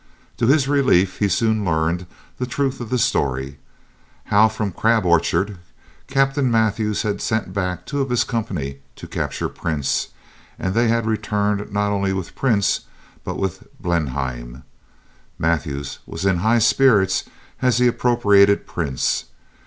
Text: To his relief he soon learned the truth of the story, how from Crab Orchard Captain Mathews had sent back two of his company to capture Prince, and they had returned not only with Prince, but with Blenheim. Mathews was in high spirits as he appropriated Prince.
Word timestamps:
To 0.37 0.47
his 0.47 0.67
relief 0.67 1.19
he 1.19 1.27
soon 1.27 1.63
learned 1.63 2.07
the 2.39 2.47
truth 2.47 2.81
of 2.81 2.89
the 2.89 2.97
story, 2.97 3.59
how 4.33 4.47
from 4.47 4.71
Crab 4.71 5.05
Orchard 5.05 5.59
Captain 6.07 6.49
Mathews 6.49 7.03
had 7.03 7.21
sent 7.21 7.53
back 7.53 7.85
two 7.85 8.01
of 8.01 8.09
his 8.09 8.23
company 8.23 8.79
to 8.95 9.07
capture 9.07 9.47
Prince, 9.47 10.07
and 10.57 10.73
they 10.73 10.87
had 10.87 11.05
returned 11.05 11.71
not 11.71 11.91
only 11.91 12.13
with 12.13 12.33
Prince, 12.35 12.79
but 13.23 13.37
with 13.37 13.67
Blenheim. 13.79 14.63
Mathews 15.37 15.99
was 16.07 16.25
in 16.25 16.37
high 16.37 16.57
spirits 16.57 17.25
as 17.61 17.77
he 17.77 17.85
appropriated 17.85 18.65
Prince. 18.65 19.25